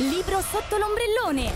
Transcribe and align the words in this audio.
Libro 0.00 0.40
sotto 0.40 0.78
l'ombrellone. 0.78 1.52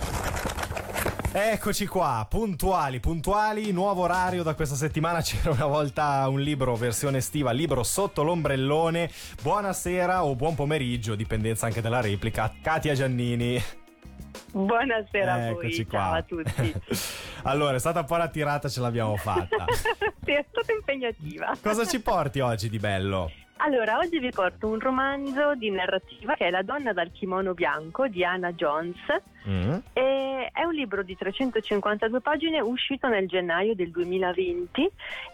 Eccoci 1.32 1.86
qua, 1.86 2.26
puntuali, 2.28 3.00
puntuali, 3.00 3.72
nuovo 3.72 4.02
orario 4.02 4.42
da 4.42 4.52
questa 4.52 4.74
settimana, 4.74 5.22
c'era 5.24 5.50
una 5.50 5.64
volta 5.64 6.28
un 6.28 6.40
libro 6.40 6.76
versione 6.76 7.18
estiva, 7.18 7.52
libro 7.52 7.82
sotto 7.82 8.22
l'ombrellone, 8.22 9.10
buonasera 9.40 10.26
o 10.26 10.36
buon 10.36 10.54
pomeriggio, 10.54 11.14
dipendenza 11.14 11.64
anche 11.64 11.80
dalla 11.80 12.02
replica, 12.02 12.52
Katia 12.60 12.92
Giannini. 12.92 13.58
Buonasera 14.52 15.32
a 15.32 15.36
voi, 15.38 15.48
Eccoci 15.48 15.88
ciao 15.88 16.08
qua. 16.08 16.16
a 16.18 16.22
tutti. 16.22 16.74
allora, 17.44 17.76
è 17.76 17.80
stata 17.80 18.00
un 18.00 18.06
po' 18.06 18.16
la 18.16 18.28
tirata, 18.28 18.68
ce 18.68 18.80
l'abbiamo 18.80 19.16
fatta. 19.16 19.64
sì, 20.22 20.32
è 20.32 20.44
stata 20.50 20.70
impegnativa. 20.70 21.56
Cosa 21.62 21.86
ci 21.86 21.98
porti 21.98 22.40
oggi 22.40 22.68
di 22.68 22.78
bello? 22.78 23.30
Allora, 23.64 23.96
oggi 23.96 24.18
vi 24.18 24.30
porto 24.30 24.66
un 24.66 24.78
romanzo 24.78 25.54
di 25.54 25.70
narrativa 25.70 26.34
che 26.34 26.48
è 26.48 26.50
La 26.50 26.60
donna 26.60 26.92
dal 26.92 27.10
kimono 27.10 27.54
bianco 27.54 28.06
di 28.08 28.22
Anna 28.22 28.52
Jones. 28.52 28.98
Mm? 29.48 29.76
E 29.94 30.50
è 30.52 30.64
un 30.64 30.74
libro 30.74 31.02
di 31.02 31.16
352 31.16 32.20
pagine 32.20 32.60
uscito 32.60 33.08
nel 33.08 33.26
gennaio 33.26 33.74
del 33.74 33.90
2020 33.90 34.90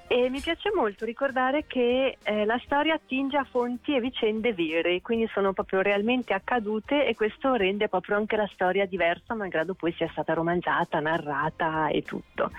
e 0.07 0.31
mi 0.31 0.41
piace 0.41 0.71
molto 0.73 1.05
ricordare 1.05 1.65
che 1.67 2.19
eh, 2.23 2.45
la 2.45 2.61
storia 2.65 2.95
attinge 2.95 3.37
a 3.37 3.47
fonti 3.51 3.97
e 3.97 4.01
vicende 4.01 4.53
vere, 4.53 5.01
quindi 5.03 5.29
sono 5.33 5.53
proprio 5.53 5.81
realmente 5.81 6.33
accadute 6.33 7.07
e 7.07 7.17
questo 7.17 7.55
rende 7.55 7.89
proprio 7.89 8.15
anche 8.17 8.37
la 8.37 8.49
storia 8.53 8.87
diversa, 8.87 9.35
malgrado 9.35 9.75
poi 9.75 9.93
sia 9.97 10.09
stata 10.13 10.35
romanzata, 10.35 11.01
narrata 11.01 11.89
e 11.89 12.03
tutto. 12.03 12.53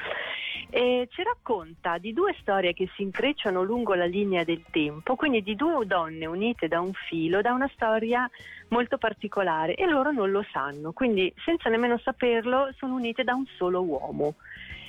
E 0.73 1.09
ci 1.11 1.21
racconta 1.21 1.97
di 1.97 2.13
due 2.13 2.33
storie 2.39 2.71
che 2.71 2.89
si 2.95 3.01
intrecciano 3.01 3.61
lungo 3.61 3.93
la 3.93 4.05
linea 4.05 4.45
del 4.45 4.63
tempo, 4.71 5.17
quindi 5.17 5.43
di 5.43 5.57
due 5.57 5.85
donne 5.85 6.25
unite 6.25 6.69
da 6.69 6.79
un 6.79 6.93
filo, 6.93 7.41
da 7.41 7.51
una 7.51 7.69
storia 7.73 8.29
molto 8.69 8.97
particolare 8.97 9.75
e 9.75 9.85
loro 9.85 10.11
non 10.11 10.31
lo 10.31 10.45
sanno, 10.53 10.93
quindi 10.93 11.31
senza 11.43 11.69
nemmeno 11.69 11.97
saperlo 11.97 12.71
sono 12.77 12.93
unite 12.95 13.25
da 13.25 13.33
un 13.33 13.45
solo 13.57 13.81
uomo. 13.81 14.35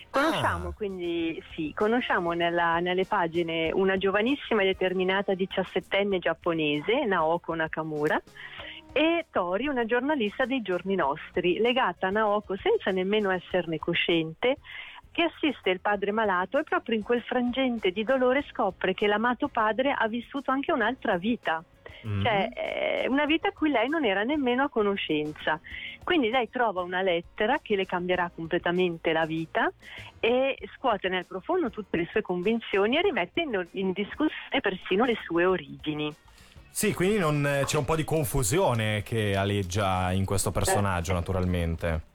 Conosciamo 0.09 0.69
Ah. 0.69 0.73
quindi, 0.73 1.43
sì, 1.53 1.73
conosciamo 1.75 2.31
nella- 2.31 2.79
nelle 2.79 3.05
pagine 3.05 3.73
una 3.73 3.97
giovanissima 3.97 4.63
e 4.63 4.67
determinata 4.67 5.35
diciassettenne 5.35 6.21
giapponese, 6.21 7.07
Naoko 7.07 7.55
Nakamura, 7.55 8.23
e 8.93 9.25
Tori, 9.33 9.67
una 9.67 9.85
giornalista 9.87 10.45
dei 10.45 10.63
giorni 10.63 10.95
nostri, 10.95 11.59
legata 11.59 12.07
a 12.07 12.11
Naoko 12.11 12.55
senza 12.57 12.91
nemmeno 12.93 13.31
esserne 13.31 13.79
cosciente, 13.79 14.59
che 15.13 15.23
assiste 15.23 15.71
il 15.71 15.81
padre 15.81 16.11
malato 16.11 16.59
e 16.59 16.65
proprio 16.65 16.97
in 16.97 17.03
quel 17.03 17.23
frangente 17.23 17.91
di 17.93 18.03
dolore 18.03 18.45
scopre 18.51 18.95
che 18.95 19.07
l'amato 19.07 19.49
padre 19.49 19.95
ha 19.97 20.09
vissuto 20.09 20.51
anche 20.51 20.73
un'altra 20.73 21.17
vita. 21.19 21.63
Mm? 22.05 22.25
Cioè, 22.25 22.49
eh, 22.55 23.09
una 23.09 23.27
vita 23.27 23.49
a 23.49 23.53
cui 23.53 23.71
lei 23.71 23.89
non 23.89 24.05
era 24.05 24.25
nemmeno 24.25 24.65
a 24.65 24.69
conoscenza. 24.69 25.61
Quindi 26.03 26.31
lei 26.31 26.51
trova 26.51 26.83
una 26.83 27.01
lettera 27.01 27.61
che 27.63 27.77
le 27.77 27.87
cambierà 27.87 28.31
completamente 28.35 29.13
la 29.13 29.25
vita 29.25 29.71
e 30.19 30.59
scuote 30.77 31.09
nel 31.09 31.27
profondo 31.27 31.71
tutte 31.71 31.97
le 31.97 32.09
sue 32.11 32.23
convinzioni 32.23 32.97
e 32.97 33.03
rimette 33.03 33.43
in, 33.43 33.67
in 33.73 33.93
discussione 33.93 34.61
persino 34.61 35.05
le 35.05 35.17
sue 35.25 35.45
origini. 35.45 36.13
Sì, 36.71 36.95
quindi 36.95 37.19
non- 37.19 37.47
eh, 37.47 37.65
c'è 37.67 37.77
un 37.77 37.85
po' 37.85 37.97
di 37.97 38.05
confusione 38.05 39.03
che 39.03 39.37
aleggia 39.37 40.11
in 40.11 40.25
questo 40.25 40.51
personaggio, 40.51 41.13
naturalmente. 41.13 42.11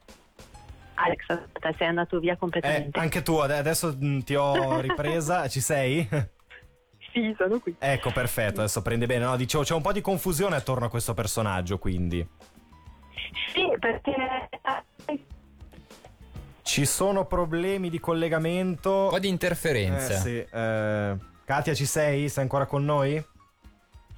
Alex, 0.99 1.25
aspetta, 1.27 1.71
sei 1.77 1.87
andato 1.87 2.19
via 2.19 2.33
Eh, 2.33 2.37
completamente. 2.37 2.99
anche 2.99 3.21
tu, 3.21 3.35
ade- 3.37 3.57
adesso 3.57 3.95
mm, 3.95 4.19
ti 4.19 4.33
ho 4.35 4.79
ripresa, 4.81 5.47
ci 5.47 5.59
sei? 5.61 6.07
Sì, 7.13 7.33
sono 7.37 7.59
qui. 7.59 7.75
Ecco, 7.77 8.11
perfetto, 8.11 8.61
adesso 8.61 8.81
prende 8.81 9.05
bene. 9.05 9.25
No, 9.25 9.35
dicevo, 9.35 9.63
c'è 9.63 9.75
un 9.75 9.81
po' 9.81 9.91
di 9.91 10.01
confusione 10.01 10.55
attorno 10.55 10.85
a 10.85 10.89
questo 10.89 11.13
personaggio, 11.13 11.77
quindi. 11.77 12.27
Sì, 13.53 13.63
perché 13.79 14.49
Ci 16.63 16.85
sono 16.85 17.25
problemi 17.25 17.89
di 17.89 17.99
collegamento. 17.99 19.03
Un 19.05 19.09
po' 19.09 19.19
di 19.19 19.29
interferenza. 19.29 20.13
Eh, 20.13 20.17
sì, 20.17 20.37
eh, 20.51 21.15
Katia, 21.45 21.73
ci 21.75 21.85
sei? 21.85 22.27
Sei 22.27 22.43
ancora 22.43 22.65
con 22.65 22.83
noi? 22.83 23.23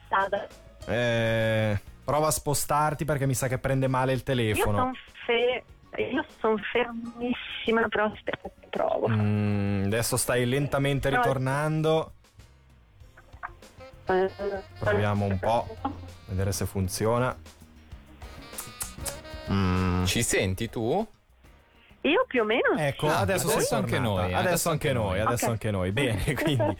Sada, 0.07 0.47
Eh, 0.87 1.79
prova 2.03 2.27
a 2.27 2.31
spostarti 2.31 3.05
perché 3.05 3.27
mi 3.27 3.35
sa 3.35 3.47
che 3.47 3.59
prende 3.59 3.87
male 3.87 4.13
il 4.13 4.19
io 4.19 4.23
telefono. 4.23 4.77
sono 4.77 4.93
fe- 5.25 5.63
io 6.03 6.25
son 6.39 6.57
fermissima, 6.71 7.87
però 7.87 8.05
aspetta, 8.05 8.49
che 8.59 8.67
provo. 8.69 9.07
Mm, 9.09 9.85
adesso 9.85 10.17
stai 10.17 10.45
lentamente 10.45 11.09
ritornando. 11.09 12.13
Proviamo 14.79 15.25
un 15.25 15.39
po'. 15.39 15.77
Vedere 16.25 16.51
se 16.51 16.65
funziona. 16.65 17.35
Mm. 19.51 20.05
Ci 20.05 20.23
senti 20.23 20.69
tu? 20.69 21.07
Io 22.01 22.23
più 22.27 22.41
o 22.41 22.45
meno 22.45 22.75
Ecco, 22.77 23.09
sì. 23.09 23.13
adesso, 23.15 23.47
adesso 23.51 23.75
anche 23.75 23.99
noi, 23.99 24.29
eh, 24.31 24.33
Adesso, 24.33 24.69
anche 24.69 24.93
noi, 24.93 25.19
adesso 25.19 25.45
Ok. 25.45 25.51
anche 25.51 25.71
noi. 25.71 25.91
Bene, 25.91 26.23
quindi. 26.33 26.75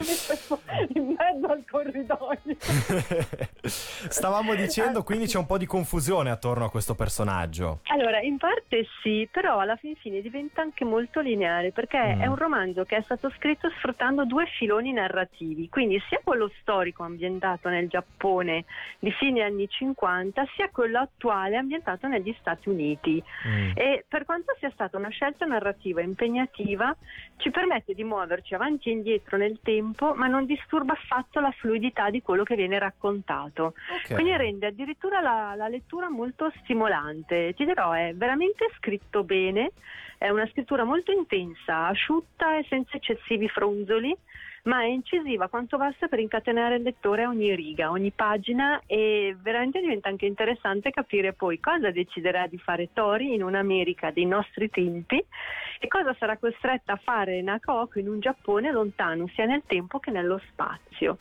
in 0.94 1.14
mezzo 1.16 1.46
al 1.46 1.62
corridoio. 1.70 2.56
Stavamo 3.62 4.54
dicendo, 4.54 5.02
quindi 5.02 5.26
c'è 5.26 5.38
un 5.38 5.46
po' 5.46 5.58
di 5.58 5.66
confusione 5.66 6.30
attorno 6.30 6.64
a 6.64 6.70
questo 6.70 6.94
personaggio. 6.94 7.80
Allora, 7.88 8.20
in 8.20 8.38
parte 8.38 8.86
sì, 9.02 9.28
però 9.30 9.58
alla 9.58 9.76
fin 9.76 9.94
fine 9.96 10.20
diventa 10.20 10.62
anche 10.62 10.84
molto 10.84 11.20
lineare 11.20 11.70
perché 11.72 11.98
Mm. 12.00 12.22
è 12.22 12.26
un 12.26 12.36
romanzo 12.36 12.84
che 12.84 12.96
è 12.96 13.02
stato 13.02 13.30
scritto 13.36 13.68
sfruttando 13.78 14.24
due 14.24 14.46
filoni 14.58 14.92
narrativi, 14.92 15.68
quindi 15.68 16.00
sia 16.08 16.20
quello 16.24 16.50
storico 16.60 17.02
ambientato 17.02 17.68
nel 17.68 17.88
Giappone 17.88 18.64
di 18.98 19.10
fine 19.12 19.42
anni 19.42 19.68
50, 19.68 20.44
sia 20.56 20.70
quello 20.70 20.98
attuale 21.00 21.56
ambientato 21.56 22.06
negli 22.08 22.34
Stati 22.40 22.68
Uniti. 22.70 23.22
Mm. 23.46 23.72
E 23.74 24.04
per 24.08 24.24
quanto 24.24 24.54
sia 24.58 24.70
stata 24.70 24.96
una 24.96 25.09
scelta 25.10 25.44
narrativa 25.44 26.00
impegnativa, 26.00 26.94
ci 27.36 27.50
permette 27.50 27.94
di 27.94 28.04
muoverci 28.04 28.54
avanti 28.54 28.88
e 28.88 28.92
indietro 28.92 29.36
nel 29.36 29.58
tempo, 29.62 30.14
ma 30.14 30.26
non 30.26 30.46
disturba 30.46 30.92
affatto 30.92 31.40
la 31.40 31.50
fluidità 31.52 32.10
di 32.10 32.22
quello 32.22 32.42
che 32.42 32.56
viene 32.56 32.78
raccontato. 32.78 33.74
Ok. 34.04 34.14
Quindi 34.14 34.36
rende 34.36 34.66
addirittura 34.66 35.20
la, 35.20 35.54
la 35.56 35.68
lettura 35.68 36.08
molto 36.08 36.52
stimolante. 36.62 37.54
Ti 37.54 37.64
dirò, 37.64 37.92
è 37.92 38.12
veramente 38.14 38.68
scritto 38.76 39.24
bene, 39.24 39.72
è 40.18 40.28
una 40.28 40.46
scrittura 40.48 40.84
molto 40.84 41.12
intensa, 41.12 41.86
asciutta 41.86 42.58
e 42.58 42.66
senza 42.68 42.96
eccessivi 42.96 43.48
fronzoli, 43.48 44.16
ma 44.64 44.82
è 44.82 44.86
incisiva 44.86 45.48
quanto 45.48 45.76
basta 45.76 46.08
per 46.08 46.18
incatenare 46.18 46.76
il 46.76 46.82
lettore 46.82 47.22
a 47.22 47.28
ogni 47.28 47.54
riga, 47.54 47.90
ogni 47.90 48.10
pagina 48.10 48.82
e 48.86 49.36
veramente 49.40 49.80
diventa 49.80 50.08
anche 50.08 50.26
interessante 50.26 50.90
capire 50.90 51.32
poi 51.32 51.60
cosa 51.60 51.90
deciderà 51.90 52.46
di 52.46 52.58
fare 52.58 52.90
Tori 52.92 53.34
in 53.34 53.42
un'America 53.42 54.10
dei 54.10 54.26
nostri 54.26 54.68
tempi 54.68 55.24
e 55.78 55.88
cosa 55.88 56.14
sarà 56.18 56.36
costretta 56.36 56.92
a 56.92 57.00
fare 57.02 57.40
Nakoko 57.40 57.98
in 57.98 58.08
un 58.08 58.20
Giappone 58.20 58.70
lontano 58.70 59.28
sia 59.34 59.46
nel 59.46 59.62
tempo 59.66 59.98
che 59.98 60.10
nello 60.10 60.40
spazio. 60.50 61.16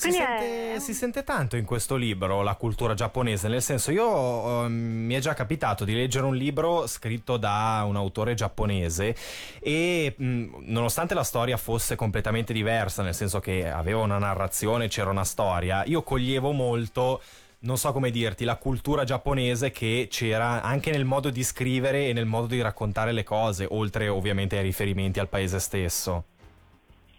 Si 0.00 0.12
sente, 0.12 0.74
è- 0.74 0.78
si 0.78 0.94
sente 0.94 1.24
tanto 1.24 1.56
in 1.56 1.66
questo 1.66 1.96
libro 1.96 2.40
la 2.40 2.54
cultura 2.54 2.94
giapponese, 2.94 3.48
nel 3.48 3.60
senso 3.60 3.90
io 3.90 4.64
ehm, 4.64 4.72
mi 4.72 5.14
è 5.14 5.18
già 5.18 5.34
capitato 5.34 5.84
di 5.84 5.92
leggere 5.92 6.24
un 6.24 6.34
libro 6.34 6.86
scritto 6.86 7.36
da 7.36 7.82
un 7.86 7.96
autore 7.96 8.32
giapponese 8.32 9.14
e 9.60 10.14
mh, 10.16 10.46
nonostante 10.60 11.12
la 11.12 11.22
storia 11.22 11.58
fosse 11.58 11.96
completamente 11.96 12.54
diversa, 12.54 13.02
nel 13.02 13.14
senso 13.14 13.40
che 13.40 13.68
aveva 13.70 14.00
una 14.00 14.16
narrazione, 14.16 14.88
c'era 14.88 15.10
una 15.10 15.24
storia, 15.24 15.84
io 15.84 16.02
coglievo 16.02 16.52
molto 16.52 17.20
non 17.62 17.76
so 17.76 17.92
come 17.92 18.10
dirti, 18.10 18.44
la 18.44 18.56
cultura 18.56 19.04
giapponese 19.04 19.70
che 19.70 20.08
c'era 20.10 20.62
anche 20.62 20.90
nel 20.90 21.04
modo 21.04 21.28
di 21.28 21.44
scrivere 21.44 22.08
e 22.08 22.14
nel 22.14 22.24
modo 22.24 22.46
di 22.46 22.62
raccontare 22.62 23.12
le 23.12 23.22
cose, 23.22 23.66
oltre 23.68 24.08
ovviamente 24.08 24.56
ai 24.56 24.62
riferimenti 24.62 25.20
al 25.20 25.28
paese 25.28 25.58
stesso. 25.58 26.24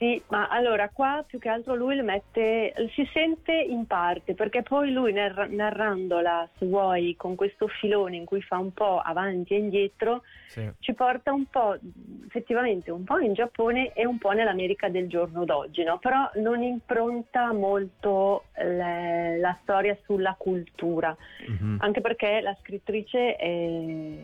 Sì, 0.01 0.19
ma 0.29 0.47
allora 0.47 0.89
qua 0.89 1.23
più 1.27 1.37
che 1.37 1.47
altro 1.47 1.75
lui 1.75 1.93
le 1.95 2.01
mette, 2.01 2.73
si 2.95 3.07
sente 3.13 3.51
in 3.53 3.85
parte 3.85 4.33
perché 4.33 4.63
poi 4.63 4.91
lui 4.91 5.13
narra- 5.13 5.45
narrandola, 5.47 6.49
se 6.57 6.65
vuoi, 6.65 7.13
con 7.15 7.35
questo 7.35 7.67
filone 7.67 8.15
in 8.15 8.25
cui 8.25 8.41
fa 8.41 8.57
un 8.57 8.73
po' 8.73 8.97
avanti 8.97 9.53
e 9.53 9.57
indietro, 9.59 10.23
Sì. 10.47 10.67
ci 10.79 10.95
porta 10.95 11.31
un 11.31 11.45
po', 11.45 11.77
effettivamente 12.25 12.89
un 12.89 13.03
po' 13.03 13.19
in 13.19 13.33
Giappone 13.35 13.93
e 13.93 14.07
un 14.07 14.17
po' 14.17 14.31
nell'America 14.31 14.89
del 14.89 15.07
giorno 15.07 15.45
d'oggi, 15.45 15.83
no? 15.83 15.99
però 15.99 16.27
non 16.37 16.63
impronta 16.63 17.53
molto 17.53 18.45
le- 18.55 19.37
la 19.37 19.55
storia 19.61 19.95
sulla 20.05 20.33
cultura, 20.35 21.15
Mhm. 21.47 21.77
anche 21.79 22.01
perché 22.01 22.41
la 22.41 22.57
scrittrice 22.59 23.35
è, 23.35 24.15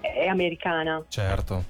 è 0.00 0.26
americana. 0.26 1.00
Certo. 1.06 1.62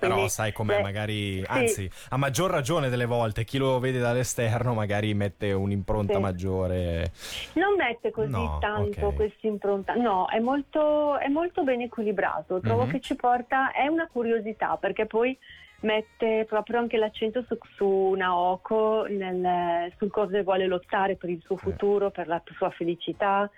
Però 0.00 0.14
Quindi, 0.14 0.30
sai 0.30 0.52
com'è, 0.52 0.78
eh, 0.78 0.82
magari, 0.82 1.38
sì. 1.40 1.44
anzi, 1.46 1.90
a 2.08 2.16
maggior 2.16 2.50
ragione 2.50 2.88
delle 2.88 3.04
volte, 3.04 3.44
chi 3.44 3.58
lo 3.58 3.78
vede 3.78 3.98
dall'esterno 3.98 4.72
magari 4.72 5.12
mette 5.12 5.52
un'impronta 5.52 6.14
Sì. 6.14 6.20
maggiore. 6.20 7.12
Non 7.52 7.74
mette 7.76 8.10
così 8.10 8.30
No, 8.30 8.56
tanto 8.60 9.06
ok. 9.08 9.14
questa 9.14 9.46
impronta, 9.46 9.92
no, 9.94 10.26
è 10.28 10.38
molto, 10.38 11.18
è 11.18 11.28
molto 11.28 11.62
ben 11.64 11.82
equilibrato. 11.82 12.60
Trovo 12.60 12.84
Mhm. 12.84 12.90
che 12.90 13.00
ci 13.00 13.14
porta, 13.14 13.72
è 13.72 13.86
una 13.88 14.08
curiosità 14.10 14.76
perché 14.78 15.04
poi 15.06 15.36
mette 15.82 16.44
proprio 16.48 16.78
anche 16.78 16.96
l'accento 16.96 17.42
su, 17.46 17.56
su 17.76 18.14
Naoko, 18.16 19.04
nel- 19.08 19.92
sul 19.98 20.10
cosa 20.10 20.42
vuole 20.42 20.66
lottare 20.66 21.16
per 21.16 21.28
il 21.30 21.40
suo 21.44 21.56
futuro, 21.56 22.10
per 22.10 22.26
la 22.26 22.42
sua 22.56 22.70
felicità. 22.70 23.50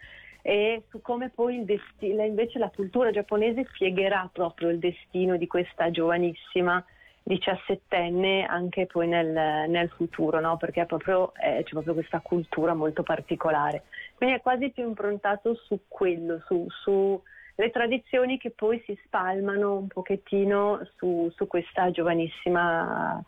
E 0.43 0.83
su 0.91 1.01
come 1.01 1.31
poi 1.31 1.65
destino, 1.65 2.25
invece 2.25 2.59
la 2.59 2.71
cultura 2.75 3.13
giapponese 3.13 3.67
piegherà 3.73 4.29
proprio 4.33 4.69
il 4.69 4.79
destino 4.79 5.37
di 5.37 5.47
questa 5.47 5.91
giovanissima 5.91 6.85
diciassettenne 7.23 8.45
anche 8.45 8.87
poi 8.87 9.07
nel, 9.07 9.71
nel 9.71 9.89
futuro, 9.91 10.41
no? 10.41 10.57
perché 10.57 10.85
proprio, 10.87 11.33
eh, 11.35 11.63
c'è 11.63 11.71
proprio 11.71 11.95
questa 11.95 12.19
cultura 12.21 12.75
molto 12.75 13.05
particolare. 13.05 13.85
Quindi 14.17 14.37
è 14.37 14.41
quasi 14.41 14.71
più 14.71 14.87
improntato 14.87 15.55
su 15.55 15.83
quello, 15.87 16.43
su, 16.47 16.67
su 16.83 17.23
le 17.55 17.71
tradizioni 17.71 18.39
che 18.39 18.51
poi 18.51 18.83
si 18.85 18.99
spalmano 19.05 19.77
un 19.77 19.87
pochettino 19.87 20.81
su, 20.97 21.31
su 21.37 21.47
questa 21.47 21.93
giovanissima 21.93 23.23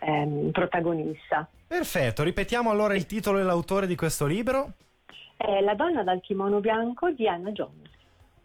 ehm, 0.00 0.50
protagonista. 0.50 1.48
Perfetto, 1.66 2.22
ripetiamo 2.22 2.70
allora 2.70 2.94
il 2.94 3.06
titolo 3.06 3.38
e 3.38 3.42
l'autore 3.42 3.86
di 3.86 3.94
questo 3.94 4.26
libro. 4.26 4.72
È 5.38 5.60
La 5.60 5.76
donna 5.76 6.02
dal 6.02 6.20
kimono 6.20 6.58
bianco 6.58 7.10
di 7.10 7.28
Anna 7.28 7.52
Jones. 7.52 7.88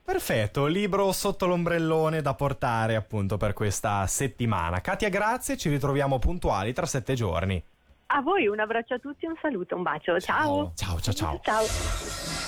Perfetto, 0.06 0.68
libro 0.68 1.12
sotto 1.12 1.48
l'ombrellone 1.48 2.22
da 2.22 2.36
portare 2.36 2.96
appunto 2.96 3.38
per 3.38 3.54
questa 3.54 4.06
settimana. 4.06 4.80
Katia, 4.80 5.10
grazie, 5.10 5.58
ci 5.58 5.70
ritroviamo 5.70 6.20
puntuali 6.20 6.72
tra 6.72 6.86
sette 6.86 7.16
giorni. 7.16 7.62
A 8.08 8.22
voi 8.22 8.46
un 8.46 8.60
abbraccio 8.60 8.94
a 8.94 9.00
tutti, 9.00 9.26
un 9.26 9.34
saluto, 9.42 9.76
un 9.76 9.82
bacio. 9.82 10.20
Ciao. 10.20 10.74
Ciao, 10.76 11.00
ciao, 11.00 11.14
ciao. 11.14 11.40
Ciao. 11.42 11.64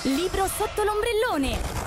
Libro 0.04 0.46
sotto 0.46 0.84
l'ombrellone. 0.84 1.85